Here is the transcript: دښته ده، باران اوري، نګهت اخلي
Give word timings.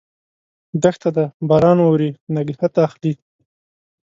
دښته 0.83 1.09
ده، 1.15 1.25
باران 1.49 1.77
اوري، 1.87 2.09
نګهت 2.35 2.73
اخلي 2.85 3.13